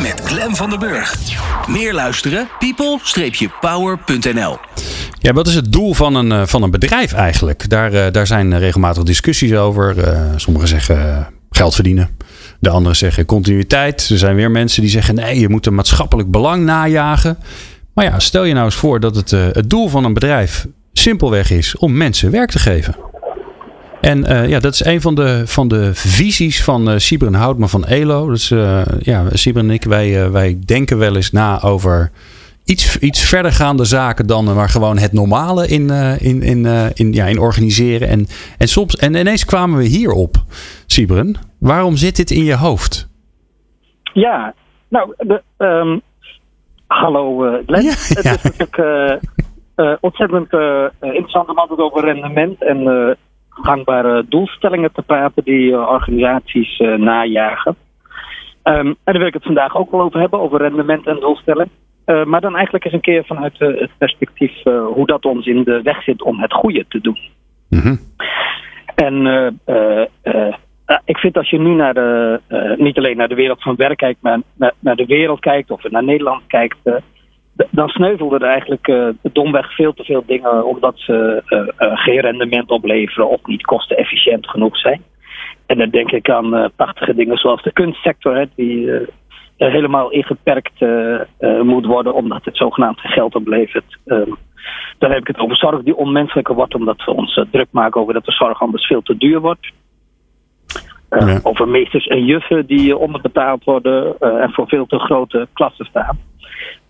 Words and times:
Met 0.00 0.20
Glen 0.24 0.56
van 0.56 0.70
den 0.70 0.78
Burg. 0.78 1.16
Meer 1.68 1.94
luisteren? 1.94 2.48
people-power.nl 2.58 4.58
Ja, 5.18 5.32
wat 5.32 5.46
is 5.46 5.54
het 5.54 5.72
doel 5.72 5.94
van 5.94 6.14
een, 6.14 6.32
eh, 6.32 6.46
van 6.46 6.62
een 6.62 6.70
bedrijf 6.70 7.12
eigenlijk? 7.12 7.68
Daar, 7.68 7.92
eh, 7.92 8.12
daar 8.12 8.26
zijn 8.26 8.58
regelmatig 8.58 9.02
discussies 9.02 9.54
over. 9.54 9.98
Eh, 9.98 10.20
sommigen 10.36 10.68
zeggen 10.68 11.28
geld 11.50 11.74
verdienen. 11.74 12.08
De 12.60 12.70
anderen 12.70 12.96
zeggen 12.96 13.26
continuïteit. 13.26 14.08
Er 14.08 14.18
zijn 14.18 14.36
weer 14.36 14.50
mensen 14.50 14.82
die 14.82 14.90
zeggen 14.90 15.14
nee, 15.14 15.40
je 15.40 15.48
moet 15.48 15.66
een 15.66 15.74
maatschappelijk 15.74 16.30
belang 16.30 16.64
najagen. 16.64 17.38
Maar 17.94 18.04
ja, 18.04 18.18
stel 18.18 18.44
je 18.44 18.52
nou 18.52 18.64
eens 18.64 18.74
voor 18.74 19.00
dat 19.00 19.16
het, 19.16 19.30
het 19.30 19.70
doel 19.70 19.88
van 19.88 20.04
een 20.04 20.14
bedrijf 20.14 20.66
simpelweg 20.92 21.50
is 21.50 21.76
om 21.76 21.96
mensen 21.96 22.30
werk 22.30 22.50
te 22.50 22.58
geven. 22.58 22.96
En 24.02 24.18
uh, 24.18 24.48
ja, 24.48 24.60
dat 24.60 24.72
is 24.72 24.84
een 24.84 25.00
van 25.00 25.14
de, 25.14 25.42
van 25.46 25.68
de 25.68 25.94
visies 25.94 26.64
van 26.64 26.90
uh, 26.90 26.96
Sibren 26.96 27.34
Houtman 27.34 27.68
van 27.68 27.84
ELO. 27.84 28.28
Dus 28.28 28.50
uh, 28.50 28.82
ja, 28.98 29.24
Sibren 29.32 29.64
en 29.64 29.70
ik, 29.70 29.84
wij, 29.84 30.30
wij 30.30 30.58
denken 30.66 30.98
wel 30.98 31.16
eens 31.16 31.32
na 31.32 31.62
over 31.62 32.10
iets, 32.64 32.98
iets 32.98 33.28
verdergaande 33.28 33.84
zaken 33.84 34.26
dan 34.26 34.54
maar 34.54 34.68
gewoon 34.68 34.98
het 34.98 35.12
normale 35.12 35.66
in, 35.66 35.90
in, 36.18 36.42
in, 36.42 36.66
in, 36.94 37.12
ja, 37.12 37.26
in 37.26 37.38
organiseren. 37.38 38.08
En, 38.08 38.26
en, 38.58 38.68
soms, 38.68 38.96
en 38.96 39.14
ineens 39.14 39.44
kwamen 39.44 39.78
we 39.78 39.84
hierop, 39.84 40.36
Sibren. 40.86 41.36
Waarom 41.58 41.96
zit 41.96 42.16
dit 42.16 42.30
in 42.30 42.44
je 42.44 42.56
hoofd? 42.56 43.08
Ja, 44.12 44.54
nou, 44.88 45.14
de, 45.18 45.42
um, 45.58 46.00
hallo 46.86 47.36
Glenn. 47.66 47.84
Ja, 47.90 47.90
het 47.90 48.44
is 48.44 48.50
natuurlijk 48.56 49.20
ontzettend 50.00 50.52
interessant 51.00 51.48
om 51.48 51.58
altijd 51.58 51.78
over 51.78 52.04
rendement 52.04 52.62
en 52.62 53.16
gangbare 53.54 54.24
doelstellingen 54.28 54.92
te 54.92 55.02
praten 55.02 55.44
die 55.44 55.70
uh, 55.70 55.88
organisaties 55.88 56.78
uh, 56.78 56.98
najagen. 56.98 57.76
Um, 58.64 58.86
en 58.86 58.96
daar 59.04 59.18
wil 59.18 59.26
ik 59.26 59.34
het 59.34 59.44
vandaag 59.44 59.76
ook 59.76 59.90
wel 59.90 60.00
over 60.00 60.20
hebben, 60.20 60.40
over 60.40 60.58
rendement 60.58 61.06
en 61.06 61.20
doelstelling. 61.20 61.68
Uh, 62.06 62.24
maar 62.24 62.40
dan 62.40 62.54
eigenlijk 62.54 62.84
eens 62.84 62.94
een 62.94 63.00
keer 63.00 63.24
vanuit 63.24 63.58
het 63.58 63.90
perspectief 63.98 64.62
hoe 64.64 65.06
dat 65.06 65.24
ons 65.24 65.46
in 65.46 65.62
de 65.62 65.82
weg 65.82 66.02
zit 66.02 66.22
om 66.22 66.40
het 66.40 66.52
goede 66.52 66.84
te 66.88 67.00
doen. 67.00 67.18
Mm 67.68 67.80
-hmm. 67.80 67.98
En 68.94 69.26
ik 71.04 71.18
vind 71.18 71.36
als 71.36 71.50
je 71.50 71.58
nu 71.58 71.74
naar 71.74 71.94
de, 71.94 72.40
niet 72.76 72.98
alleen 72.98 73.16
naar 73.16 73.28
de 73.28 73.34
wereld 73.34 73.62
van 73.62 73.76
werk 73.76 73.96
kijkt, 73.96 74.22
maar 74.22 74.40
naar, 74.56 74.72
naar 74.78 74.96
de 74.96 75.06
wereld 75.06 75.40
kijkt 75.40 75.70
of 75.70 75.90
naar 75.90 76.04
Nederland 76.04 76.42
kijkt, 76.46 76.78
dan 77.70 77.88
sneuvelden 77.88 78.40
er 78.40 78.48
eigenlijk 78.48 78.88
uh, 78.88 79.08
domweg 79.22 79.74
veel 79.74 79.92
te 79.92 80.04
veel 80.04 80.22
dingen 80.26 80.66
omdat 80.66 80.94
ze 80.96 81.42
uh, 81.46 81.58
uh, 81.58 81.98
geen 81.98 82.20
rendement 82.20 82.70
opleveren 82.70 83.28
of 83.28 83.40
niet 83.44 83.62
kostenefficiënt 83.62 84.48
genoeg 84.48 84.78
zijn. 84.78 85.02
En 85.66 85.78
dan 85.78 85.90
denk 85.90 86.10
ik 86.10 86.30
aan 86.30 86.70
prachtige 86.76 87.14
dingen 87.14 87.36
zoals 87.36 87.62
de 87.62 87.72
kunstsector, 87.72 88.36
hè, 88.36 88.44
die 88.54 88.90
helemaal 89.56 90.10
ingeperkt 90.10 90.80
moet 91.62 91.86
worden 91.86 92.14
omdat 92.14 92.44
het 92.44 92.56
zogenaamd 92.56 93.00
geen 93.00 93.12
geld 93.12 93.34
oplevert. 93.34 93.98
Um, 94.04 94.36
dan 94.98 95.10
heb 95.10 95.20
ik 95.20 95.26
het 95.26 95.38
over 95.38 95.56
zorg 95.56 95.82
die 95.82 95.96
onmenselijker 95.96 96.54
wordt 96.54 96.74
omdat 96.74 97.04
we 97.04 97.12
ons 97.12 97.44
druk 97.50 97.68
maken 97.70 98.00
over 98.00 98.14
dat 98.14 98.24
de 98.24 98.32
zorg 98.32 98.60
anders 98.60 98.86
veel 98.86 99.02
te 99.02 99.16
duur 99.16 99.40
wordt. 99.40 99.72
Ja. 101.08 101.40
Over 101.42 101.68
meesters 101.68 102.06
en 102.06 102.24
juffen 102.24 102.66
die 102.66 102.96
onderbetaald 102.96 103.64
worden 103.64 104.18
en 104.18 104.52
voor 104.52 104.68
veel 104.68 104.86
te 104.86 104.98
grote 104.98 105.48
klassen 105.52 105.84
staan. 105.84 106.18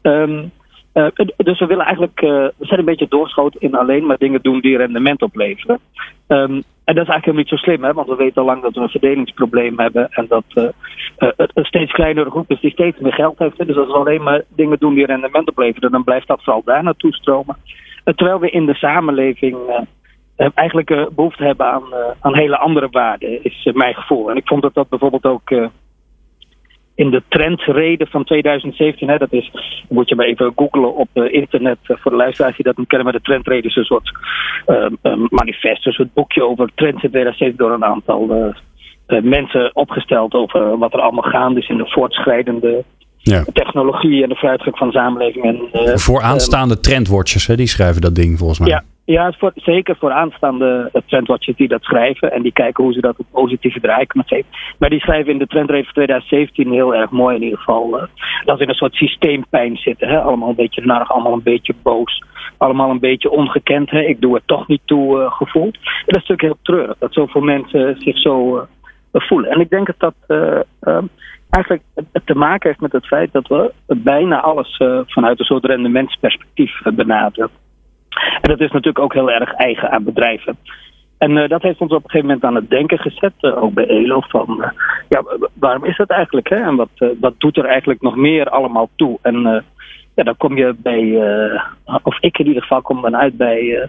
Um, 0.03 0.51
uh, 0.95 1.07
dus 1.37 1.59
we 1.59 1.67
willen 1.67 1.85
eigenlijk, 1.85 2.23
uh, 2.23 2.31
we 2.31 2.67
zijn 2.67 2.79
een 2.79 2.85
beetje 2.85 3.09
doorschoten 3.09 3.61
in 3.61 3.75
alleen 3.75 4.07
maar 4.07 4.19
dingen 4.19 4.43
doen 4.43 4.61
die 4.61 4.77
rendement 4.77 5.23
opleveren. 5.23 5.79
Um, 6.29 6.63
en 6.85 6.95
dat 6.95 7.07
is 7.07 7.11
eigenlijk 7.11 7.25
helemaal 7.25 7.43
niet 7.43 7.49
zo 7.49 7.57
slim, 7.57 7.95
want 7.95 8.09
we 8.09 8.17
weten 8.17 8.41
al 8.41 8.47
lang 8.47 8.63
dat 8.63 8.75
we 8.75 8.81
een 8.81 8.89
verdelingsprobleem 8.89 9.79
hebben 9.79 10.09
en 10.11 10.27
dat 10.29 10.45
uh, 10.55 10.69
een 11.37 11.65
steeds 11.65 11.93
kleinere 11.93 12.31
groep 12.31 12.51
is 12.51 12.61
die 12.61 12.71
steeds 12.71 12.99
meer 12.99 13.13
geld 13.13 13.39
heeft. 13.39 13.67
Dus 13.67 13.77
als 13.77 13.87
we 13.87 13.93
alleen 13.93 14.23
maar 14.23 14.43
dingen 14.49 14.79
doen 14.79 14.95
die 14.95 15.07
rendement 15.07 15.49
opleveren, 15.49 15.91
dan 15.91 16.05
blijft 16.05 16.27
dat 16.27 16.43
vooral 16.43 16.63
daar 16.65 16.83
naartoe 16.83 17.13
stromen. 17.13 17.57
terwijl 18.05 18.41
we 18.41 18.51
in 18.51 18.67
de 18.67 18.75
samenleving 18.75 19.57
eigenlijk 20.55 21.09
behoefte 21.15 21.45
hebben 21.45 21.67
aan, 21.67 21.83
aan 22.21 22.37
hele 22.37 22.59
andere 22.59 22.89
waarden, 22.91 23.45
is 23.45 23.71
mijn 23.75 23.95
gevoel. 23.95 24.31
En 24.31 24.37
ik 24.37 24.47
vond 24.47 24.63
dat 24.63 24.75
dat 24.75 24.89
bijvoorbeeld 24.89 25.27
ook 25.27 25.51
in 27.03 27.11
de 27.11 27.23
trendreden 27.29 28.07
van 28.07 28.25
2017. 28.25 29.09
Hè, 29.09 29.17
dat 29.17 29.33
is, 29.33 29.53
moet 29.89 30.09
je 30.09 30.15
maar 30.15 30.27
even 30.27 30.53
googlen 30.57 30.95
op 30.95 31.09
uh, 31.15 31.33
internet 31.33 31.79
uh, 31.87 31.97
voor 32.01 32.11
de 32.11 32.17
luisteraars 32.17 32.57
die 32.57 32.65
dat 32.65 32.77
niet 32.77 32.89
kennen. 32.89 33.07
Maar 33.07 33.17
de 33.17 33.29
trendreden 33.29 33.71
is 33.71 33.77
een 33.77 33.85
soort 33.85 34.11
uh, 34.67 34.87
manifest, 35.29 35.87
een 35.87 35.93
soort 35.93 36.15
boekje 36.15 36.45
over 36.45 36.71
trends 36.75 37.03
in 37.03 37.11
2017 37.11 37.67
door 37.67 37.73
een 37.75 37.85
aantal 37.85 38.55
mensen 39.23 39.71
opgesteld 39.77 40.35
over 40.35 40.79
wat 40.79 40.93
er 40.93 41.01
allemaal 41.01 41.31
gaande 41.31 41.61
is 41.61 41.69
in 41.69 41.77
de 41.77 41.91
voortschrijdende 41.91 42.85
ja. 43.19 43.45
technologie 43.53 44.23
en 44.23 44.29
de 44.29 44.35
vooruitgang 44.35 44.77
van 44.77 44.87
de 44.87 44.95
samenleving. 44.95 45.45
En, 45.45 45.99
Vooraanstaande 45.99 46.81
trendwatchers, 46.81 47.47
hè, 47.47 47.57
die 47.57 47.67
schrijven 47.67 48.01
dat 48.01 48.15
ding 48.15 48.39
volgens 48.39 48.59
mij. 48.59 48.69
Ja, 48.69 48.83
ja, 49.05 49.33
voor, 49.33 49.53
zeker 49.55 49.97
voor 49.97 50.13
aanstaande 50.13 50.91
trendwatchers 51.07 51.57
die 51.57 51.69
dat 51.69 51.83
schrijven. 51.83 52.33
En 52.33 52.43
die 52.43 52.53
kijken 52.53 52.85
hoe 52.85 52.93
ze 52.93 53.01
dat 53.01 53.19
op 53.19 53.27
positieve 53.31 53.81
draai 53.81 54.07
kunnen 54.07 54.29
geven. 54.29 54.51
Maar 54.79 54.91
die 54.91 55.01
schrijven 55.01 55.33
in 55.33 55.39
de 55.39 55.47
trendrate 55.47 55.85
van 55.85 55.93
2017 55.93 56.73
heel 56.73 56.95
erg 56.95 57.11
mooi 57.11 57.37
in 57.37 57.43
ieder 57.43 57.59
geval. 57.59 57.97
Uh, 57.97 58.03
dat 58.45 58.57
ze 58.57 58.63
in 58.63 58.69
een 58.69 58.75
soort 58.75 58.95
systeempijn 58.95 59.77
zitten. 59.77 60.09
Hè? 60.09 60.21
Allemaal 60.21 60.49
een 60.49 60.55
beetje 60.55 60.87
narig, 60.87 61.13
allemaal 61.13 61.33
een 61.33 61.43
beetje 61.43 61.75
boos. 61.83 62.25
Allemaal 62.57 62.91
een 62.91 63.01
beetje 63.01 63.31
ongekend. 63.31 63.91
Hè? 63.91 64.01
Ik 64.01 64.21
doe 64.21 64.35
het 64.35 64.47
toch 64.47 64.67
niet 64.67 64.83
toe 64.85 65.19
uh, 65.19 65.33
gevoel. 65.33 65.65
En 65.73 65.73
dat 66.07 66.23
is 66.23 66.29
natuurlijk 66.29 66.43
heel 66.43 66.59
treurig. 66.63 66.99
Dat 66.99 67.13
zoveel 67.13 67.41
mensen 67.41 67.97
zich 67.99 68.19
zo 68.19 68.57
uh, 68.57 68.63
voelen. 69.13 69.51
En 69.51 69.61
ik 69.61 69.71
denk 69.71 69.87
dat 69.87 69.99
dat 69.99 70.39
eigenlijk 71.51 71.83
te 72.25 72.35
maken 72.35 72.69
heeft 72.69 72.81
met 72.81 72.93
het 72.93 73.07
feit 73.07 73.33
dat 73.33 73.49
we 73.49 73.73
bijna 73.87 74.41
alles 74.41 74.77
vanuit 75.07 75.39
een 75.39 75.45
soort 75.45 75.65
rendementsperspectief 75.65 76.81
benaderen. 76.95 77.51
En 78.41 78.51
dat 78.51 78.61
is 78.61 78.71
natuurlijk 78.71 79.05
ook 79.05 79.13
heel 79.13 79.31
erg 79.31 79.53
eigen 79.53 79.91
aan 79.91 80.05
bedrijven. 80.05 80.57
En 81.19 81.31
uh, 81.31 81.49
dat 81.49 81.63
heeft 81.63 81.81
ons 81.81 81.91
op 81.91 82.05
een 82.05 82.11
gegeven 82.11 82.27
moment 82.27 82.45
aan 82.45 82.55
het 82.55 82.71
denken 82.71 82.99
gezet, 82.99 83.33
uh, 83.41 83.63
ook 83.63 83.75
bij 83.75 83.87
ELO, 83.87 84.21
van 84.21 84.57
uh, 84.61 84.69
ja, 85.09 85.25
waarom 85.55 85.85
is 85.85 85.97
dat 85.97 86.11
eigenlijk? 86.11 86.49
Hè? 86.49 86.57
En 86.57 86.77
wat, 86.77 87.15
wat 87.21 87.35
doet 87.39 87.57
er 87.57 87.65
eigenlijk 87.65 88.01
nog 88.03 88.17
meer 88.17 88.49
allemaal 88.49 88.89
toe? 88.97 89.19
En 89.23 89.65
ja, 90.15 90.23
dan 90.23 90.37
kom 90.37 90.57
je 90.57 90.75
bij, 90.79 91.17
of 92.03 92.19
ik 92.21 92.39
in 92.39 92.47
ieder 92.47 92.63
geval 92.63 92.83
kom 92.83 93.01
dan 93.01 93.17
uit 93.17 93.37
bij, 93.37 93.89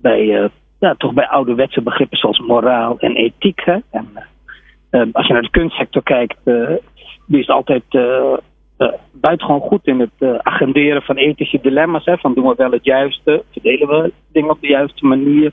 bij 0.00 0.50
ja, 0.78 0.94
toch 0.94 1.12
bij 1.12 1.28
ouderwetse 1.28 1.82
begrippen 1.82 2.18
zoals 2.18 2.38
moraal 2.38 2.98
en 2.98 3.14
ethiek. 3.14 3.60
Hè? 3.64 3.78
En 3.90 5.12
als 5.12 5.26
je 5.26 5.32
naar 5.32 5.42
de 5.42 5.50
kunstsector 5.50 6.02
kijkt, 6.02 6.36
die 7.26 7.40
is 7.40 7.48
altijd 7.48 7.82
buitengewoon 9.26 9.68
goed 9.68 9.86
in 9.86 10.00
het 10.00 10.16
uh, 10.18 10.34
agenderen 10.38 11.02
van 11.02 11.16
ethische 11.16 11.58
dilemma's. 11.62 12.04
Hè, 12.04 12.16
van 12.16 12.34
doen 12.34 12.48
we 12.48 12.54
wel 12.56 12.70
het 12.70 12.84
juiste, 12.84 13.44
verdelen 13.52 13.88
we 13.88 14.12
dingen 14.32 14.50
op 14.50 14.60
de 14.60 14.68
juiste 14.68 15.06
manier, 15.06 15.52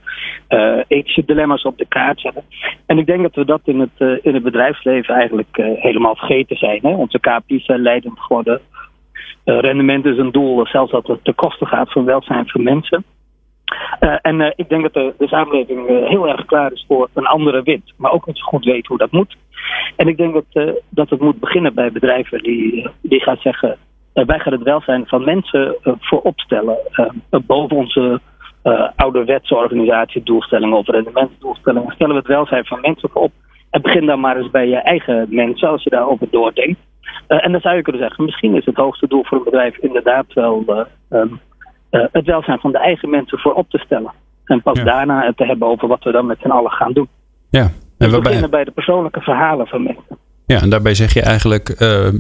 uh, 0.50 0.80
ethische 0.88 1.26
dilemma's 1.26 1.64
op 1.64 1.78
de 1.78 1.86
kaart 1.86 2.20
zetten. 2.20 2.44
En 2.86 2.98
ik 2.98 3.06
denk 3.06 3.22
dat 3.22 3.36
we 3.36 3.46
dat 3.46 3.62
in 3.64 3.80
het, 3.80 4.22
in 4.24 4.34
het 4.34 4.44
bedrijfsleven 4.44 5.16
eigenlijk 5.16 5.58
helemaal 5.76 6.16
vergeten 6.16 6.58
zijn. 6.58 6.80
Hè. 6.82 6.94
Onze 6.94 7.20
KPI's 7.20 7.66
zijn 7.66 7.82
leidend 7.82 8.20
geworden. 8.20 8.62
rendement 9.44 10.06
is 10.06 10.18
een 10.18 10.32
doel, 10.32 10.66
zelfs 10.66 10.92
dat 10.92 11.08
het 11.08 11.24
ten 11.24 11.36
koste 11.36 11.66
gaat 11.66 11.92
van 11.92 12.06
welzijn 12.06 12.48
van 12.48 12.64
mensen. 12.64 13.04
En 14.22 14.54
ik 14.56 14.70
denk 14.70 14.94
dat 14.94 15.16
de, 15.18 15.28
samenleving 15.28 15.88
heel 15.88 16.28
erg 16.28 16.46
klaar 16.46 16.72
is 16.72 16.86
voor 16.88 17.10
een 17.14 17.26
andere 17.26 17.62
wind, 17.64 17.94
maar 17.98 18.12
ook 18.12 18.26
niet 18.26 18.38
zo 18.38 18.44
goed 18.44 18.66
weet 18.66 18.88
hoe 18.88 18.98
dat 18.98 19.12
moet. 19.12 19.36
En 19.96 20.08
ik 20.08 20.18
denk 20.18 20.34
dat, 20.34 20.76
dat 20.90 21.10
het 21.10 21.20
moet 21.20 21.40
beginnen 21.40 21.74
bij 21.74 21.92
bedrijven 21.92 22.44
die, 22.44 22.90
die 23.02 23.22
gaan 23.22 23.38
zeggen: 23.38 23.78
wij 24.14 24.40
gaan 24.40 24.54
het 24.54 24.64
welzijn 24.64 25.08
van 25.08 25.24
mensen 25.24 25.76
voorop 26.00 26.40
stellen, 26.40 26.78
boven 27.46 27.78
onze 27.78 28.22
ouderwetse 28.96 29.56
organisatiedoelstellingen 29.56 30.78
of 30.78 30.88
rendementsdoelstellingen. 30.88 31.92
Stellen 31.92 32.14
we 32.14 32.20
het 32.20 32.28
welzijn 32.28 32.66
van 32.66 32.82
mensen 32.82 33.10
voorop. 33.10 33.32
En 33.70 33.82
begin 33.82 34.06
dan 34.06 34.20
maar 34.20 34.38
eens 34.38 34.52
bij 34.52 34.68
je 34.68 34.76
eigen 34.76 35.28
mensen 35.30 35.70
als 35.70 35.84
je 35.84 35.90
daarover 35.90 36.28
doordenkt. 36.32 36.80
en 37.28 37.52
dan 37.52 37.62
zou 37.62 37.76
je 37.76 37.82
kunnen 37.82 38.02
zeggen: 38.02 38.26
misschien 38.26 38.56
is 38.56 38.66
het 38.66 38.76
hoogste 38.76 39.08
doel 39.08 39.24
voor 39.24 39.38
een 39.38 39.44
bedrijf 39.44 39.78
inderdaad 39.78 40.34
wel. 40.34 40.88
Um, 41.10 41.40
uh, 41.92 42.06
het 42.12 42.26
welzijn 42.26 42.60
van 42.60 42.72
de 42.72 42.78
eigen 42.78 43.10
mensen 43.10 43.40
voor 43.40 43.54
op 43.54 43.70
te 43.70 43.78
stellen. 43.78 44.12
En 44.46 44.62
pas 44.62 44.84
daarna 44.84 45.26
het 45.26 45.38
te 45.38 45.46
hebben 45.46 45.68
over 45.68 45.88
wat 45.88 46.04
we 46.04 46.12
dan 46.12 46.26
met 46.26 46.40
z'n 46.42 46.50
allen 46.50 46.72
gaan 46.72 46.94
doen. 46.94 47.08
Ja. 47.50 47.70
En 48.02 48.12
we 48.12 48.22
beginnen 48.22 48.50
bij 48.50 48.64
de 48.64 48.72
persoonlijke 48.72 49.22
verhalen 49.22 49.68
van 49.68 49.84
mensen. 49.84 50.18
Ja, 50.46 50.62
en 50.62 50.70
daarbij 50.70 50.96
zeg 50.96 51.14
je 51.14 51.22
eigenlijk, 51.22 51.82
uh, 51.82 52.06
uh, 52.06 52.12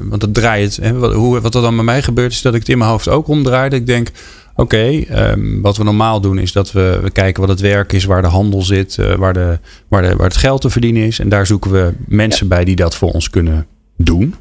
want 0.00 0.22
het 0.22 0.34
draait, 0.34 0.76
hè, 0.76 0.92
wat, 0.98 1.14
hoe, 1.14 1.40
wat 1.40 1.54
er 1.54 1.62
dan 1.62 1.74
bij 1.74 1.84
mij 1.84 2.02
gebeurt, 2.02 2.32
is 2.32 2.42
dat 2.42 2.54
ik 2.54 2.60
het 2.60 2.68
in 2.68 2.78
mijn 2.78 2.90
hoofd 2.90 3.08
ook 3.08 3.28
omdraai. 3.28 3.68
Dat 3.68 3.78
ik 3.78 3.86
denk, 3.86 4.08
oké, 4.54 4.60
okay, 4.60 5.30
um, 5.30 5.62
wat 5.62 5.76
we 5.76 5.84
normaal 5.84 6.20
doen 6.20 6.38
is 6.38 6.52
dat 6.52 6.72
we, 6.72 6.98
we 7.02 7.10
kijken 7.10 7.40
wat 7.40 7.50
het 7.50 7.60
werk 7.60 7.92
is, 7.92 8.04
waar 8.04 8.22
de 8.22 8.28
handel 8.28 8.62
zit, 8.62 8.96
uh, 9.00 9.14
waar, 9.14 9.32
de, 9.32 9.58
waar, 9.88 10.02
de, 10.02 10.16
waar 10.16 10.26
het 10.26 10.36
geld 10.36 10.60
te 10.60 10.70
verdienen 10.70 11.02
is. 11.02 11.18
En 11.18 11.28
daar 11.28 11.46
zoeken 11.46 11.70
we 11.70 11.92
mensen 12.06 12.46
ja. 12.48 12.54
bij 12.54 12.64
die 12.64 12.76
dat 12.76 12.96
voor 12.96 13.10
ons 13.10 13.30
kunnen 13.30 13.66
doen. 13.96 14.34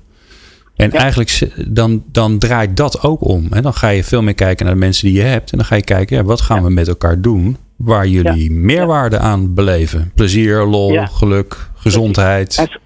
En 0.75 0.89
ja. 0.91 0.99
eigenlijk 0.99 1.49
dan, 1.67 2.03
dan 2.11 2.37
draait 2.37 2.77
dat 2.77 3.03
ook 3.03 3.25
om. 3.25 3.47
En 3.49 3.63
dan 3.63 3.73
ga 3.73 3.89
je 3.89 4.03
veel 4.03 4.21
meer 4.21 4.33
kijken 4.33 4.65
naar 4.65 4.73
de 4.73 4.79
mensen 4.79 5.07
die 5.07 5.15
je 5.15 5.23
hebt. 5.23 5.51
En 5.51 5.57
dan 5.57 5.67
ga 5.67 5.75
je 5.75 5.83
kijken, 5.83 6.17
ja, 6.17 6.23
wat 6.23 6.41
gaan 6.41 6.57
ja. 6.57 6.63
we 6.63 6.69
met 6.69 6.87
elkaar 6.87 7.21
doen 7.21 7.57
waar 7.77 8.07
jullie 8.07 8.51
meerwaarde 8.51 9.19
aan 9.19 9.53
beleven? 9.53 10.11
Plezier, 10.15 10.65
lol, 10.65 11.05
geluk, 11.05 11.69
gezondheid. 11.75 12.79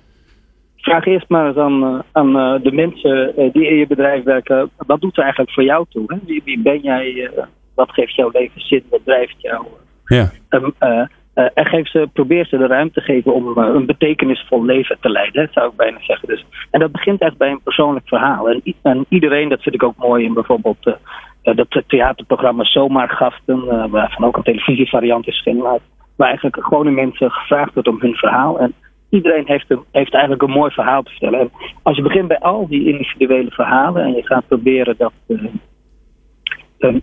vraag 0.77 1.05
eerst 1.05 1.29
maar 1.29 1.47
eens 1.47 1.57
aan, 1.57 2.03
aan 2.11 2.33
de 2.63 2.71
mensen 2.71 3.33
die 3.53 3.67
in 3.67 3.75
je 3.75 3.87
bedrijf 3.87 4.23
werken. 4.23 4.69
Wat 4.77 5.01
doet 5.01 5.17
er 5.17 5.23
eigenlijk 5.23 5.51
voor 5.51 5.63
jou 5.63 5.85
toe? 5.89 6.03
Hè? 6.07 6.17
Wie, 6.25 6.41
wie 6.45 6.59
ben 6.59 6.79
jij? 6.79 7.31
wat 7.75 7.91
geeft 7.91 8.15
jouw 8.15 8.29
leven 8.31 8.61
zin? 8.61 8.83
Wat 8.89 9.01
drijft 9.05 9.35
jou? 9.37 9.65
Ja. 10.05 10.31
Uh, 11.35 11.47
en 11.53 11.65
geef 11.65 11.89
ze, 11.89 12.09
probeer 12.13 12.45
ze 12.45 12.57
de 12.57 12.67
ruimte 12.67 12.93
te 12.93 13.01
geven 13.01 13.33
om 13.33 13.47
uh, 13.47 13.69
een 13.73 13.85
betekenisvol 13.85 14.65
leven 14.65 14.97
te 15.01 15.09
leiden, 15.09 15.49
zou 15.51 15.69
ik 15.69 15.75
bijna 15.75 15.97
zeggen. 16.01 16.27
Dus, 16.27 16.45
en 16.71 16.79
dat 16.79 16.91
begint 16.91 17.21
echt 17.21 17.37
bij 17.37 17.49
een 17.49 17.61
persoonlijk 17.63 18.07
verhaal. 18.07 18.49
En, 18.49 18.61
en 18.81 19.05
iedereen, 19.09 19.49
dat 19.49 19.61
vind 19.61 19.75
ik 19.75 19.83
ook 19.83 19.97
mooi 19.97 20.25
in 20.25 20.33
bijvoorbeeld 20.33 20.97
uh, 21.43 21.55
dat 21.55 21.83
theaterprogramma 21.87 22.63
Zomaar 22.63 23.09
Gasten, 23.09 23.89
waarvan 23.89 24.25
ook 24.25 24.37
een 24.37 24.43
televisievariant 24.43 25.27
is 25.27 25.41
gemaakt, 25.41 25.83
waar 26.15 26.27
eigenlijk 26.27 26.63
gewone 26.63 26.91
mensen 26.91 27.31
gevraagd 27.31 27.73
wordt 27.73 27.89
om 27.89 27.99
hun 27.99 28.15
verhaal. 28.15 28.59
En 28.59 28.73
iedereen 29.09 29.47
heeft, 29.47 29.65
een, 29.67 29.83
heeft 29.91 30.13
eigenlijk 30.13 30.43
een 30.43 30.57
mooi 30.59 30.71
verhaal 30.71 31.03
te 31.03 31.11
vertellen. 31.11 31.39
En 31.39 31.51
als 31.83 31.95
je 31.95 32.01
begint 32.01 32.27
bij 32.27 32.39
al 32.39 32.67
die 32.67 32.87
individuele 32.87 33.51
verhalen 33.51 34.03
en 34.03 34.13
je 34.13 34.25
gaat 34.25 34.47
proberen 34.47 34.95
dat 34.97 35.11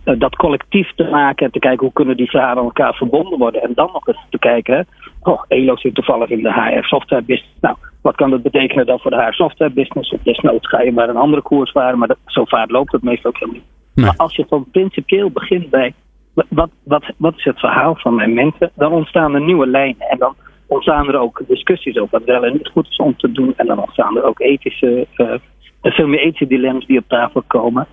dat 0.03 0.35
collectief 0.35 0.91
te 0.95 1.03
maken 1.03 1.45
en 1.45 1.51
te 1.51 1.59
kijken 1.59 1.85
hoe 1.85 1.93
kunnen 1.93 2.17
die 2.17 2.29
verhalen 2.29 2.57
aan 2.57 2.63
elkaar 2.63 2.93
verbonden 2.93 3.39
worden. 3.39 3.61
En 3.61 3.71
dan 3.73 3.89
nog 3.93 4.07
eens 4.07 4.25
te 4.29 4.39
kijken, 4.39 4.87
oh, 5.21 5.43
ELO 5.47 5.75
zit 5.75 5.95
toevallig 5.95 6.29
in 6.29 6.43
de 6.43 6.53
HR 6.53 6.83
software 6.83 7.21
business. 7.21 7.57
Nou, 7.61 7.75
wat 8.01 8.15
kan 8.15 8.29
dat 8.29 8.41
betekenen 8.41 8.85
dan 8.85 8.99
voor 8.99 9.11
de 9.11 9.23
HR 9.23 9.33
software 9.33 9.71
business? 9.71 10.11
Of 10.11 10.21
desnoods 10.21 10.67
ga 10.67 10.81
je 10.81 10.91
maar 10.91 11.09
een 11.09 11.15
andere 11.15 11.41
koers 11.41 11.71
varen, 11.71 11.97
maar 11.97 12.15
zo 12.25 12.45
vaart 12.45 12.71
loopt 12.71 12.91
het 12.91 13.03
meestal 13.03 13.29
ook 13.29 13.39
helemaal 13.39 13.61
niet. 13.61 13.78
Maar 14.01 14.17
als 14.17 14.35
je 14.35 14.45
van 14.49 14.65
principieel 14.71 15.29
begint 15.29 15.69
bij 15.69 15.93
wat, 16.33 16.69
wat, 16.83 17.13
wat 17.17 17.37
is 17.37 17.43
het 17.43 17.59
verhaal 17.59 17.95
van 17.95 18.15
mijn 18.15 18.33
mensen, 18.33 18.71
dan 18.75 18.91
ontstaan 18.91 19.33
er 19.33 19.41
nieuwe 19.41 19.67
lijnen. 19.67 20.09
En 20.09 20.17
dan 20.17 20.35
ontstaan 20.67 21.07
er 21.07 21.19
ook 21.19 21.41
discussies 21.47 21.97
over 21.97 22.19
wat 22.19 22.27
wel 22.27 22.43
en 22.43 22.53
niet 22.53 22.69
goed 22.73 22.87
is 22.89 22.97
om 22.97 23.17
te 23.17 23.31
doen. 23.31 23.53
En 23.57 23.65
dan 23.65 23.79
ontstaan 23.79 24.17
er 24.17 24.23
ook 24.23 24.39
ethische, 24.39 25.07
uh, 25.17 25.33
veel 25.81 26.07
meer 26.07 26.19
ethische 26.19 26.47
dilemma's 26.47 26.85
die 26.85 26.99
op 26.99 27.07
tafel 27.07 27.43
komen. 27.47 27.87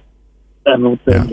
En 0.62 0.82
moet, 0.82 0.98
ja. 1.04 1.24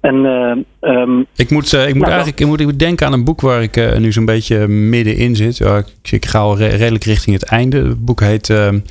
En, 0.00 0.14
uh, 0.14 0.90
um, 0.92 1.26
ik 1.36 1.50
moet, 1.50 1.72
uh, 1.72 1.80
ik 1.80 1.94
moet 1.94 2.02
nou, 2.02 2.10
eigenlijk 2.10 2.40
ik 2.40 2.46
moet, 2.46 2.60
ik 2.60 2.66
moet 2.66 2.78
denken 2.78 3.06
aan 3.06 3.12
een 3.12 3.24
boek 3.24 3.40
waar 3.40 3.62
ik 3.62 3.76
uh, 3.76 3.96
nu 3.96 4.12
zo'n 4.12 4.24
beetje 4.24 4.68
middenin 4.68 5.36
zit. 5.36 5.60
ik, 5.60 5.86
ik 6.10 6.26
ga 6.26 6.38
al 6.38 6.56
re 6.56 6.66
redelijk 6.66 7.04
richting 7.04 7.40
het 7.40 7.48
einde. 7.48 7.76
Het 7.76 8.04
boek 8.04 8.20
heet 8.20 8.48
um, 8.48 8.82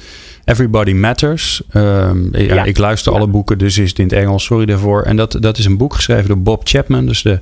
Everybody 0.45 0.94
Matters. 0.94 1.61
Um, 1.73 2.29
ja, 2.31 2.53
ja, 2.53 2.63
ik 2.63 2.77
luister 2.77 3.13
alle 3.13 3.27
boeken, 3.27 3.57
dus 3.57 3.77
is 3.77 3.89
het 3.89 4.00
in 4.00 4.06
het 4.06 4.13
Engels. 4.13 4.44
Sorry 4.44 4.65
daarvoor. 4.65 5.01
En 5.01 5.15
dat, 5.15 5.38
dat 5.39 5.57
is 5.57 5.65
een 5.65 5.77
boek 5.77 5.94
geschreven 5.94 6.27
door 6.27 6.41
Bob 6.41 6.61
Chapman. 6.63 7.06
Dus 7.06 7.21
de, 7.21 7.39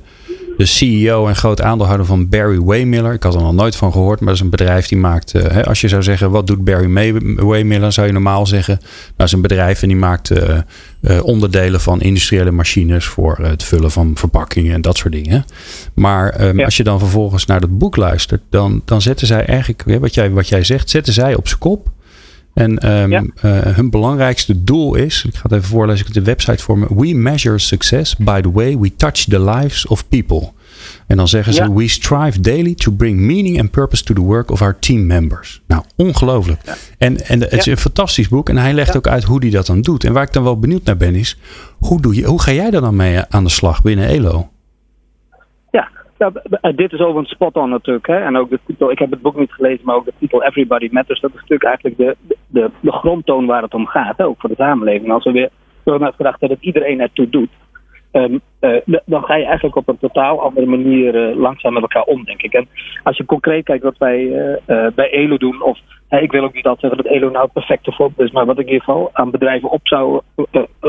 de 0.58 0.66
CEO 0.66 1.26
en 1.26 1.36
groot 1.36 1.62
aandeelhouder 1.62 2.06
van 2.06 2.28
Barry 2.28 2.60
Waymiller. 2.60 3.12
Ik 3.12 3.22
had 3.22 3.34
er 3.34 3.42
nog 3.42 3.52
nooit 3.52 3.76
van 3.76 3.92
gehoord, 3.92 4.18
maar 4.18 4.28
dat 4.28 4.36
is 4.36 4.42
een 4.42 4.50
bedrijf 4.50 4.86
die 4.86 4.98
maakt. 4.98 5.34
Uh, 5.34 5.42
hè, 5.42 5.64
als 5.64 5.80
je 5.80 5.88
zou 5.88 6.02
zeggen, 6.02 6.30
wat 6.30 6.46
doet 6.46 6.64
Barry 6.64 7.16
Waymiller? 7.36 7.92
Zou 7.92 8.06
je 8.06 8.12
normaal 8.12 8.46
zeggen, 8.46 8.80
dat 9.16 9.26
is 9.26 9.32
een 9.32 9.40
bedrijf 9.40 9.82
en 9.82 9.88
die 9.88 9.96
maakt 9.96 10.30
uh, 10.30 10.58
uh, 11.00 11.24
onderdelen 11.24 11.80
van 11.80 12.00
industriële 12.00 12.50
machines 12.50 13.04
voor 13.04 13.38
het 13.42 13.62
vullen 13.62 13.90
van 13.90 14.12
verpakkingen 14.14 14.74
en 14.74 14.80
dat 14.80 14.96
soort 14.96 15.12
dingen. 15.12 15.44
Maar 15.94 16.46
um, 16.46 16.58
ja. 16.58 16.64
als 16.64 16.76
je 16.76 16.84
dan 16.84 16.98
vervolgens 16.98 17.46
naar 17.46 17.60
dat 17.60 17.78
boek 17.78 17.96
luistert, 17.96 18.42
dan, 18.50 18.82
dan 18.84 19.02
zetten 19.02 19.26
zij 19.26 19.44
eigenlijk, 19.44 20.00
wat 20.00 20.14
jij, 20.14 20.30
wat 20.30 20.48
jij 20.48 20.64
zegt, 20.64 20.90
zetten 20.90 21.12
zij 21.12 21.34
op 21.34 21.48
zijn 21.48 21.60
kop. 21.60 21.90
En 22.58 22.92
um, 22.92 23.10
ja. 23.10 23.22
uh, 23.22 23.60
hun 23.60 23.90
belangrijkste 23.90 24.64
doel 24.64 24.94
is, 24.94 25.24
ik 25.24 25.34
ga 25.34 25.42
het 25.42 25.52
even 25.52 25.68
voorlezen, 25.68 26.06
ik 26.06 26.14
heb 26.14 26.24
de 26.24 26.30
website 26.30 26.62
voor 26.62 26.78
me. 26.78 26.86
We 26.94 27.14
measure 27.14 27.58
success 27.58 28.16
by 28.16 28.40
the 28.40 28.52
way 28.52 28.78
we 28.78 28.94
touch 28.96 29.24
the 29.24 29.40
lives 29.40 29.86
of 29.86 30.08
people. 30.08 30.50
En 31.06 31.16
dan 31.16 31.28
zeggen 31.28 31.54
ze: 31.54 31.62
ja. 31.62 31.72
We 31.72 31.88
strive 31.88 32.40
daily 32.40 32.74
to 32.74 32.92
bring 32.92 33.18
meaning 33.18 33.60
and 33.60 33.70
purpose 33.70 34.02
to 34.04 34.14
the 34.14 34.20
work 34.20 34.50
of 34.50 34.62
our 34.62 34.76
team 34.78 35.06
members. 35.06 35.62
Nou, 35.66 35.82
ongelooflijk. 35.96 36.60
Ja. 36.64 36.76
En, 36.98 37.26
en 37.26 37.40
het 37.40 37.52
is 37.52 37.66
een 37.66 37.76
fantastisch 37.76 38.28
boek. 38.28 38.48
En 38.48 38.56
hij 38.56 38.72
legt 38.72 38.96
ook 38.96 39.06
uit 39.06 39.24
hoe 39.24 39.38
hij 39.38 39.50
dat 39.50 39.66
dan 39.66 39.80
doet. 39.80 40.04
En 40.04 40.12
waar 40.12 40.22
ik 40.22 40.32
dan 40.32 40.42
wel 40.42 40.58
benieuwd 40.58 40.84
naar 40.84 40.96
ben, 40.96 41.14
is: 41.14 41.38
hoe, 41.78 42.00
doe 42.00 42.14
je, 42.14 42.24
hoe 42.24 42.42
ga 42.42 42.52
jij 42.52 42.70
er 42.70 42.80
dan 42.80 42.96
mee 42.96 43.20
aan 43.28 43.44
de 43.44 43.50
slag 43.50 43.82
binnen 43.82 44.06
ELO? 44.06 44.48
Ja, 46.18 46.32
ja, 46.60 46.72
dit 46.72 46.92
is 46.92 47.00
overigens 47.00 47.30
spot 47.30 47.54
on 47.54 47.68
natuurlijk. 47.68 48.06
Hè? 48.06 48.18
En 48.18 48.36
ook 48.36 48.50
de 48.50 48.60
titel, 48.66 48.90
ik 48.90 48.98
heb 48.98 49.10
het 49.10 49.22
boek 49.22 49.36
niet 49.36 49.52
gelezen, 49.52 49.84
maar 49.84 49.96
ook 49.96 50.04
de 50.04 50.12
titel 50.18 50.42
Everybody 50.42 50.88
Matters. 50.90 51.20
Dat 51.20 51.30
is 51.30 51.40
natuurlijk 51.40 51.64
eigenlijk 51.64 51.96
de, 51.96 52.36
de, 52.46 52.70
de 52.80 52.92
grondtoon 52.92 53.46
waar 53.46 53.62
het 53.62 53.74
om 53.74 53.86
gaat. 53.86 54.16
Hè? 54.16 54.24
Ook 54.24 54.40
voor 54.40 54.48
de 54.48 54.54
samenleving. 54.54 55.12
Als 55.12 55.24
we 55.24 55.32
weer 55.32 55.50
terug 55.82 55.98
naar 55.98 56.08
het 56.08 56.16
gedacht 56.16 56.40
dat 56.40 56.56
iedereen 56.60 57.00
ertoe 57.00 57.28
doet. 57.28 57.50
Um, 58.18 58.40
uh, 58.60 59.00
dan 59.04 59.22
ga 59.22 59.36
je 59.36 59.44
eigenlijk 59.44 59.76
op 59.76 59.88
een 59.88 59.98
totaal 59.98 60.42
andere 60.42 60.66
manier 60.66 61.30
uh, 61.30 61.36
langzaam 61.36 61.72
met 61.72 61.82
elkaar 61.82 62.02
om, 62.02 62.24
denk 62.24 62.42
ik. 62.42 62.52
En 62.52 62.68
als 63.02 63.16
je 63.16 63.24
concreet 63.24 63.64
kijkt 63.64 63.82
wat 63.82 63.98
wij 63.98 64.20
uh, 64.66 64.86
bij 64.94 65.10
ELO 65.10 65.36
doen, 65.36 65.62
of 65.62 65.78
ik 66.08 66.32
wil 66.32 66.44
ook 66.44 66.54
niet 66.54 66.66
altijd 66.66 66.92
zeggen 66.92 67.10
dat 67.10 67.12
ELO 67.12 67.30
nou 67.30 67.44
het 67.44 67.52
perfecte 67.52 67.92
voorbeeld 67.92 68.28
is, 68.28 68.34
maar 68.34 68.46
wat 68.46 68.58
ik 68.58 68.66
in 68.66 68.72
ieder 68.72 68.84
geval 68.84 69.10
aan 69.12 69.30
bedrijven 69.30 69.70
op 69.70 69.80
zou, 69.82 70.20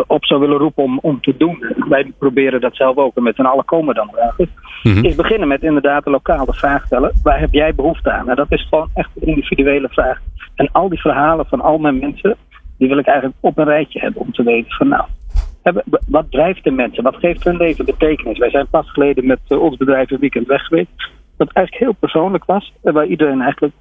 op 0.07 0.25
zou 0.25 0.39
willen 0.39 0.57
roepen 0.57 0.83
om, 0.83 0.99
om 1.01 1.21
te 1.21 1.37
doen. 1.37 1.63
Wij 1.89 2.11
proberen 2.17 2.61
dat 2.61 2.75
zelf 2.75 2.97
ook 2.97 3.15
en 3.15 3.23
met 3.23 3.35
z'n 3.35 3.41
allen 3.41 3.65
komen 3.65 3.95
dan 3.95 4.09
graag. 4.13 4.35
Mm-hmm. 4.83 5.05
Is 5.05 5.15
beginnen 5.15 5.47
met 5.47 5.63
inderdaad 5.63 6.03
de 6.03 6.09
lokale 6.09 6.53
vraag 6.53 6.85
stellen: 6.85 7.11
waar 7.23 7.39
heb 7.39 7.53
jij 7.53 7.75
behoefte 7.75 8.11
aan? 8.11 8.25
Nou, 8.25 8.35
dat 8.35 8.51
is 8.51 8.67
gewoon 8.69 8.89
echt 8.93 9.09
een 9.15 9.27
individuele 9.27 9.89
vraag. 9.89 10.19
En 10.55 10.69
al 10.71 10.89
die 10.89 11.01
verhalen 11.01 11.45
van 11.45 11.61
al 11.61 11.77
mijn 11.77 11.99
mensen, 11.99 12.35
die 12.77 12.87
wil 12.87 12.97
ik 12.97 13.05
eigenlijk 13.05 13.37
op 13.39 13.57
een 13.57 13.65
rijtje 13.65 13.99
hebben 13.99 14.21
om 14.21 14.31
te 14.31 14.43
weten 14.43 14.71
van 14.71 14.87
nou 14.87 15.03
wat 16.07 16.31
drijft 16.31 16.63
de 16.63 16.71
mensen? 16.71 17.03
Wat 17.03 17.15
geeft 17.15 17.44
hun 17.44 17.57
leven 17.57 17.85
betekenis? 17.85 18.38
Wij 18.38 18.50
zijn 18.50 18.67
pas 18.67 18.91
geleden 18.91 19.25
met 19.25 19.39
uh, 19.50 19.61
ons 19.61 19.77
bedrijf 19.77 20.11
een 20.11 20.19
weekend 20.19 20.47
weg 20.47 20.61
geweest. 20.61 21.09
Dat 21.38 21.51
eigenlijk 21.51 21.85
heel 21.85 21.95
persoonlijk 22.00 22.45
was. 22.45 22.73
Waar 22.81 23.06
iedereen 23.06 23.41
eigenlijk 23.41 23.73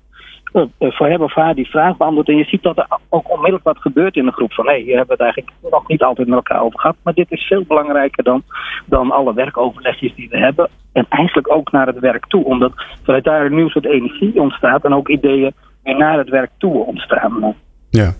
uh, 0.53 0.65
voor 0.79 1.07
hem 1.07 1.23
of 1.23 1.35
haar 1.35 1.55
die 1.55 1.71
vraag 1.71 1.97
beantwoordt. 1.97 2.29
En 2.29 2.37
je 2.37 2.45
ziet 2.45 2.63
dat 2.63 2.79
er 2.79 2.87
ook 3.09 3.31
onmiddellijk 3.31 3.65
wat 3.65 3.79
gebeurt 3.79 4.17
in 4.17 4.25
de 4.25 4.33
groep. 4.33 4.53
Van 4.53 4.67
hé, 4.67 4.73
hey, 4.73 4.81
hier 4.81 4.97
hebben 4.97 5.17
we 5.17 5.25
het 5.25 5.35
eigenlijk 5.35 5.73
nog 5.73 5.89
niet 5.89 6.03
altijd 6.03 6.29
met 6.29 6.37
elkaar 6.37 6.63
over 6.63 6.81
gehad. 6.81 6.97
Maar 7.03 7.15
dit 7.15 7.31
is 7.31 7.47
veel 7.47 7.65
belangrijker 7.65 8.25
dan, 8.25 8.43
dan 8.87 9.11
alle 9.11 9.35
werkoverlegjes 9.35 10.15
die 10.15 10.29
we 10.29 10.39
hebben. 10.39 10.69
En 10.93 11.07
eigenlijk 11.09 11.53
ook 11.53 11.73
naar 11.73 11.87
het 11.87 11.99
werk 11.99 12.27
toe. 12.27 12.45
Omdat 12.45 12.73
vanuit 13.03 13.25
daar 13.25 13.45
een 13.45 13.55
nieuw 13.55 13.69
soort 13.69 13.87
energie 13.87 14.41
ontstaat. 14.41 14.85
En 14.85 14.95
ook 14.95 15.09
ideeën 15.09 15.53
naar 15.83 16.19
het 16.19 16.29
werk 16.29 16.51
toe 16.59 16.85
ontstaan. 16.85 17.55
Ja. 17.99 18.15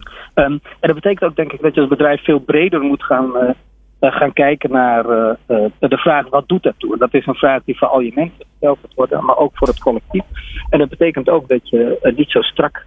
Um, 0.45 0.61
en 0.81 0.89
dat 0.89 0.95
betekent 0.95 1.31
ook 1.31 1.37
denk 1.37 1.53
ik 1.53 1.61
dat 1.63 1.75
je 1.75 1.81
als 1.81 1.89
bedrijf 1.89 2.25
veel 2.25 2.39
breder 2.39 2.81
moet 2.81 3.03
gaan, 3.03 3.31
uh, 3.37 3.51
gaan 4.01 4.33
kijken 4.33 4.71
naar 4.71 5.07
uh, 5.11 5.31
uh, 5.49 5.65
de 5.79 5.97
vraag 5.97 6.29
wat 6.29 6.49
doet 6.49 6.63
dat 6.63 6.75
toe. 6.77 6.93
En 6.93 6.99
dat 6.99 7.15
is 7.15 7.27
een 7.27 7.35
vraag 7.35 7.63
die 7.65 7.79
voor 7.79 7.89
al 7.89 8.01
je 8.01 8.13
mensen 8.15 8.45
gesteld 8.51 8.79
moet 8.83 8.95
worden, 8.95 9.25
maar 9.25 9.37
ook 9.37 9.51
voor 9.55 9.69
het 9.69 9.79
collectief. 9.79 10.23
En 10.71 10.79
dat 10.79 10.89
betekent 10.89 11.29
ook 11.29 11.49
dat 11.49 11.69
je 11.69 12.13
niet 12.17 12.31
zo 12.31 12.43
strak 12.43 12.83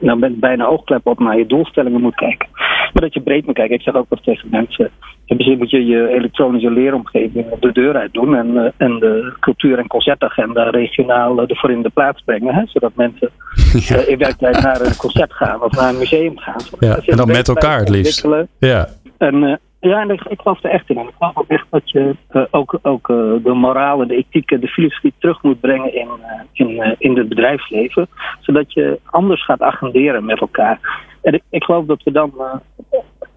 nou, 0.00 0.18
met 0.18 0.40
bijna 0.40 0.66
oogklep 0.66 1.06
op 1.06 1.18
naar 1.18 1.38
je 1.38 1.46
doelstellingen 1.46 2.00
moet 2.00 2.14
kijken. 2.14 2.48
Maar 2.92 3.02
dat 3.02 3.14
je 3.14 3.20
breed 3.20 3.46
moet 3.46 3.54
kijken. 3.54 3.76
Ik 3.76 3.82
zeg 3.82 3.94
ook 3.94 4.06
wel 4.08 4.18
tegen 4.22 4.48
mensen, 4.50 4.90
misschien 5.26 5.58
moet 5.58 5.70
je 5.70 5.86
je 5.86 6.08
elektronische 6.08 6.70
leeromgeving 6.70 7.50
op 7.50 7.62
de 7.62 7.72
deur 7.72 7.96
uit 7.96 8.12
doen 8.12 8.36
en, 8.36 8.72
en 8.76 8.98
de 8.98 9.32
cultuur- 9.40 9.78
en 9.78 9.86
concertagenda 9.86 10.70
regionaal 10.70 11.46
ervoor 11.46 11.70
in 11.70 11.82
de 11.82 11.90
plaats 11.90 12.22
brengen. 12.24 12.54
Hè, 12.54 12.62
zodat 12.66 12.92
mensen 12.94 13.30
ja. 13.72 13.96
in 14.12 14.18
werkelijkheid 14.18 14.62
naar 14.62 14.80
een 14.80 14.96
concert 14.96 15.32
gaan 15.32 15.62
of 15.62 15.72
naar 15.72 15.88
een 15.88 15.98
museum 15.98 16.38
gaan. 16.38 16.60
Ja, 16.78 16.98
en 17.06 17.16
dan 17.16 17.26
met 17.26 17.48
elkaar 17.48 17.78
het 17.78 17.88
liefst. 17.88 18.26
Ja. 18.58 18.88
En, 19.18 19.60
ja, 19.80 20.00
en 20.00 20.10
ik, 20.10 20.24
ik 20.24 20.40
geloof 20.40 20.64
er 20.64 20.70
echt 20.70 20.90
in. 20.90 20.98
Ik 20.98 21.14
geloof 21.18 21.36
ook 21.36 21.48
echt 21.48 21.66
dat 21.70 21.90
je 21.90 22.16
uh, 22.32 22.44
ook, 22.50 22.78
ook 22.82 23.08
uh, 23.08 23.16
de 23.44 23.52
moraal 23.54 24.02
en 24.02 24.08
de 24.08 24.16
ethiek 24.16 24.50
en 24.50 24.60
de 24.60 24.68
filosofie 24.68 25.12
terug 25.18 25.42
moet 25.42 25.60
brengen 25.60 25.94
in, 25.94 26.08
in, 26.52 26.96
in 26.98 27.16
het 27.16 27.28
bedrijfsleven. 27.28 28.08
Zodat 28.40 28.72
je 28.72 29.00
anders 29.04 29.44
gaat 29.44 29.62
agenderen 29.62 30.24
met 30.24 30.40
elkaar. 30.40 31.06
En 31.22 31.32
ik, 31.32 31.42
ik 31.50 31.64
geloof 31.64 31.86
dat 31.86 32.02
we 32.02 32.12
dan 32.12 32.32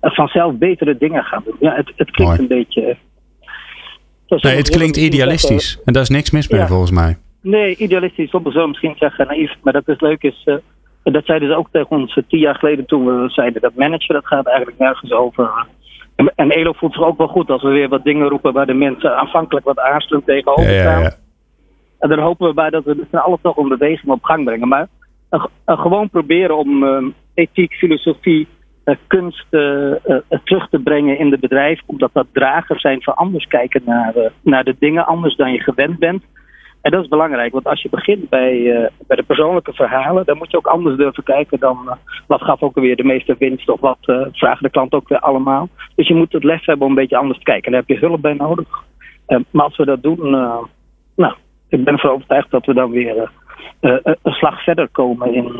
vanzelf 0.01 0.53
betere 0.53 0.97
dingen 0.97 1.23
gaan 1.23 1.43
doen. 1.45 1.55
Ja, 1.59 1.75
het, 1.75 1.91
het 1.95 2.11
klinkt 2.11 2.37
Mooi. 2.37 2.39
een 2.39 2.57
beetje. 2.57 2.97
Nee, 4.27 4.55
het 4.55 4.69
klinkt 4.69 4.97
idealistisch. 4.97 5.81
En 5.85 5.93
daar 5.93 6.01
is 6.01 6.09
niks 6.09 6.31
mis 6.31 6.49
mee 6.49 6.61
ja. 6.61 6.67
volgens 6.67 6.91
mij. 6.91 7.17
Nee, 7.41 7.75
idealistisch. 7.75 8.29
Sommigen 8.29 8.53
zullen 8.53 8.69
misschien 8.69 8.95
zeggen 8.97 9.27
naïef. 9.27 9.55
Maar 9.63 9.73
dat 9.73 9.87
is 9.87 9.99
leuk 9.99 10.23
is. 10.23 10.41
Uh, 10.45 10.55
dat 11.03 11.25
zeiden 11.25 11.49
ze 11.49 11.55
ook 11.55 11.67
tegen 11.71 11.89
ons 11.89 12.19
tien 12.27 12.39
jaar 12.39 12.55
geleden 12.55 12.85
toen 12.85 13.05
we 13.05 13.29
zeiden 13.29 13.61
dat 13.61 13.75
managen, 13.75 14.13
dat 14.13 14.27
gaat 14.27 14.47
eigenlijk 14.47 14.77
nergens 14.79 15.11
over. 15.11 15.65
En, 16.21 16.31
en 16.35 16.51
Elo 16.51 16.73
voelt 16.73 16.93
zich 16.93 17.03
ook 17.03 17.17
wel 17.17 17.27
goed 17.27 17.49
als 17.49 17.61
we 17.61 17.69
weer 17.69 17.89
wat 17.89 18.03
dingen 18.03 18.27
roepen 18.27 18.53
waar 18.53 18.65
de 18.65 18.73
mensen 18.73 19.17
aanvankelijk 19.17 19.65
wat 19.65 19.79
aarzelend 19.79 20.25
tegenover 20.25 20.63
staan. 20.63 20.75
Ja, 20.75 20.97
ja, 20.97 20.99
ja. 20.99 21.13
En 21.99 22.09
dan 22.09 22.19
hopen 22.19 22.47
we 22.47 22.53
bij 22.53 22.69
dat 22.69 22.83
we 22.83 22.95
met 22.95 23.21
alles 23.21 23.39
toch 23.41 23.57
een 23.57 23.67
beweging 23.67 24.11
op 24.11 24.23
gang 24.23 24.43
brengen. 24.43 24.67
Maar 24.67 24.87
uh, 25.31 25.45
uh, 25.65 25.81
gewoon 25.81 26.09
proberen 26.09 26.57
om 26.57 26.83
uh, 26.83 27.05
ethiek, 27.33 27.73
filosofie, 27.73 28.47
kunst 29.07 29.45
terug 30.43 30.69
te 30.69 30.79
brengen 30.83 31.17
in 31.17 31.29
de 31.29 31.39
bedrijf. 31.39 31.81
Omdat 31.85 32.09
dat 32.13 32.27
dragers 32.31 32.81
zijn 32.81 33.01
van 33.01 33.15
anders 33.15 33.47
kijken 33.47 33.81
naar, 33.85 34.13
naar 34.41 34.63
de 34.63 34.75
dingen, 34.79 35.05
anders 35.05 35.35
dan 35.35 35.51
je 35.51 35.59
gewend 35.59 35.99
bent. 35.99 36.23
En 36.81 36.91
dat 36.91 37.03
is 37.03 37.09
belangrijk, 37.09 37.53
want 37.53 37.65
als 37.65 37.81
je 37.81 37.89
begint 37.89 38.29
bij, 38.29 38.57
uh, 38.57 38.87
bij 39.07 39.15
de 39.15 39.23
persoonlijke 39.23 39.73
verhalen, 39.73 40.25
dan 40.25 40.37
moet 40.37 40.51
je 40.51 40.57
ook 40.57 40.67
anders 40.67 40.97
durven 40.97 41.23
kijken 41.23 41.59
dan 41.59 41.79
uh, 41.85 41.91
wat 42.27 42.41
gaf 42.41 42.61
ook 42.61 42.75
weer 42.75 42.95
de 42.95 43.03
meeste 43.03 43.35
winst 43.39 43.69
of 43.69 43.79
wat 43.79 43.97
uh, 44.05 44.25
vragen 44.31 44.63
de 44.63 44.69
klant 44.69 44.93
ook 44.93 45.09
weer 45.09 45.19
allemaal. 45.19 45.69
Dus 45.95 46.07
je 46.07 46.15
moet 46.15 46.31
het 46.31 46.43
lef 46.43 46.65
hebben 46.65 46.85
om 46.85 46.91
een 46.91 46.99
beetje 46.99 47.17
anders 47.17 47.37
te 47.37 47.43
kijken. 47.43 47.65
En 47.65 47.71
daar 47.71 47.83
heb 47.87 47.97
je 47.97 48.05
hulp 48.05 48.21
bij 48.21 48.33
nodig. 48.33 48.67
maar 49.27 49.65
als 49.65 49.77
we 49.77 49.85
dat 49.85 50.03
doen, 50.03 50.29
nou, 51.15 51.33
ik 51.69 51.83
ben 51.83 51.93
ervan 51.93 52.11
overtuigd 52.11 52.51
dat 52.51 52.65
we 52.65 52.73
dan 52.73 52.91
weer 52.91 53.31
een 53.79 54.17
slag 54.23 54.63
verder 54.63 54.89
komen 54.91 55.33
in 55.33 55.51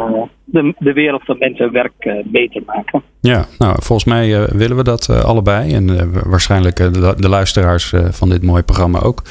de, 0.46 0.74
de 0.78 0.94
wereld 0.94 1.22
van 1.26 1.38
mensen 1.40 1.72
werk 1.72 2.24
beter 2.26 2.62
maken. 2.66 3.02
Ja, 3.22 3.46
nou 3.58 3.76
volgens 3.80 4.06
mij 4.06 4.48
willen 4.52 4.78
we 4.78 4.84
dat 4.84 5.24
allebei 5.26 5.74
en 5.74 6.12
waarschijnlijk 6.30 6.76
de, 6.76 7.14
de, 7.18 7.30
luisteraars 7.30 7.94
van 8.10 8.30
dit 8.30 8.44
mooie 8.44 8.64
programma 8.64 9.00
ook. 9.00 9.22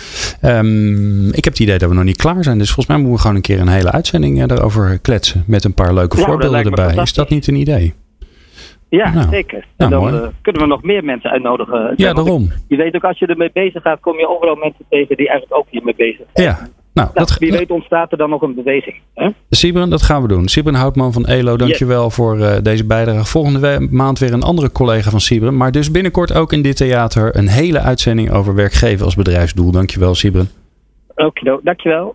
Um, 0.42 1.28
ik 1.28 1.44
heb 1.44 1.52
het 1.52 1.60
idee 1.60 1.78
dat 1.78 1.88
we 1.88 1.94
nog 1.94 2.04
niet 2.04 2.16
klaar 2.16 2.44
zijn, 2.44 2.58
dus 2.58 2.72
volgens 2.72 2.86
mij 2.86 2.96
moeten 2.96 3.14
we 3.14 3.20
gewoon 3.20 3.36
een 3.36 3.42
keer 3.42 3.60
een 3.60 3.68
hele 3.68 3.92
uitzending 3.92 4.44
daarover 4.46 4.98
kletsen 4.98 5.44
met 5.46 5.64
een 5.64 5.74
paar 5.74 5.94
leuke 5.94 6.16
voorbeelden 6.16 6.64
erbij. 6.64 6.94
Is 6.94 7.14
dat 7.14 7.28
niet 7.28 7.46
een 7.46 7.54
idee? 7.56 7.94
Ja, 8.90 9.12
nou, 9.14 9.28
zeker. 9.28 9.64
En 9.76 9.90
dan 9.90 10.14
uh, 10.14 10.26
kunnen 10.42 10.62
we 10.62 10.68
nog 10.68 10.82
meer 10.82 11.04
mensen 11.04 11.30
uitnodigen. 11.30 11.94
Ja, 11.96 12.12
daarom. 12.12 12.50
Je 12.68 12.76
weet 12.76 12.94
ook, 12.94 13.04
als 13.04 13.18
je 13.18 13.26
ermee 13.26 13.50
bezig 13.52 13.82
gaat, 13.82 14.00
kom 14.00 14.18
je 14.18 14.28
overal 14.28 14.54
mensen 14.54 14.84
tegen 14.88 15.16
die 15.16 15.28
eigenlijk 15.28 15.60
ook 15.60 15.66
hiermee 15.70 15.94
bezig 15.94 16.26
zijn. 16.32 16.46
Ja. 16.46 16.68
Nou, 17.00 17.12
nou 17.14 17.26
dat, 17.26 17.38
wie 17.38 17.52
weet 17.52 17.70
ontstaat 17.70 18.12
er 18.12 18.18
dan 18.18 18.30
nog 18.30 18.42
een 18.42 18.54
beweging. 18.54 18.96
Hè? 19.14 19.28
Sibren, 19.50 19.90
dat 19.90 20.02
gaan 20.02 20.22
we 20.22 20.28
doen. 20.28 20.48
Sibren 20.48 20.74
Houtman 20.74 21.12
van 21.12 21.26
ELO, 21.26 21.56
dankjewel 21.56 22.04
yes. 22.04 22.14
voor 22.14 22.38
uh, 22.38 22.52
deze 22.62 22.86
bijdrage. 22.86 23.24
Volgende 23.24 23.88
maand 23.90 24.18
weer 24.18 24.32
een 24.32 24.42
andere 24.42 24.72
collega 24.72 25.10
van 25.10 25.20
Sibren. 25.20 25.56
Maar 25.56 25.72
dus 25.72 25.90
binnenkort 25.90 26.34
ook 26.34 26.52
in 26.52 26.62
dit 26.62 26.76
theater 26.76 27.36
een 27.36 27.48
hele 27.48 27.80
uitzending 27.80 28.30
over 28.32 28.54
werkgeven 28.54 29.04
als 29.04 29.14
bedrijfsdoel. 29.14 29.70
Dankjewel, 29.70 30.14
Sibren. 30.14 30.48
Oké, 31.14 31.60
dankjewel. 31.62 32.14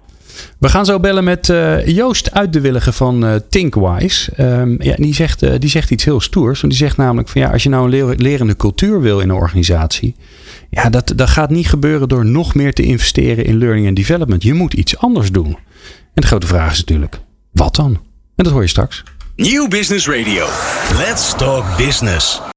We 0.59 0.69
gaan 0.69 0.85
zo 0.85 0.99
bellen 0.99 1.23
met 1.23 1.49
uh, 1.49 1.87
Joost 1.87 2.31
uit 2.31 2.53
de 2.53 2.61
Willigen 2.61 2.93
van 2.93 3.25
uh, 3.25 3.35
Thinkwise. 3.49 4.31
Um, 4.43 4.81
ja, 4.83 4.95
die, 4.95 5.13
zegt, 5.13 5.43
uh, 5.43 5.53
die 5.59 5.69
zegt 5.69 5.91
iets 5.91 6.03
heel 6.03 6.21
stoers. 6.21 6.61
Want 6.61 6.73
die 6.73 6.81
zegt 6.81 6.97
namelijk 6.97 7.29
van 7.29 7.41
ja, 7.41 7.49
als 7.49 7.63
je 7.63 7.69
nou 7.69 7.93
een 7.93 8.15
lerende 8.21 8.55
cultuur 8.55 9.01
wil 9.01 9.19
in 9.19 9.29
een 9.29 9.35
organisatie. 9.35 10.15
Ja, 10.69 10.89
dat, 10.89 11.13
dat 11.15 11.29
gaat 11.29 11.49
niet 11.49 11.67
gebeuren 11.67 12.07
door 12.07 12.25
nog 12.25 12.55
meer 12.55 12.73
te 12.73 12.83
investeren 12.83 13.45
in 13.45 13.57
learning 13.57 13.87
and 13.87 13.95
development. 13.95 14.43
Je 14.43 14.53
moet 14.53 14.73
iets 14.73 14.97
anders 14.97 15.31
doen. 15.31 15.57
En 16.13 16.21
de 16.21 16.27
grote 16.27 16.47
vraag 16.47 16.71
is 16.71 16.77
natuurlijk, 16.77 17.19
wat 17.51 17.75
dan? 17.75 17.91
En 18.35 18.43
dat 18.43 18.53
hoor 18.53 18.61
je 18.61 18.67
straks. 18.67 19.03
Nieuw 19.35 19.67
Business 19.67 20.07
Radio. 20.07 20.47
Let's 20.97 21.35
talk 21.35 21.77
business. 21.77 22.54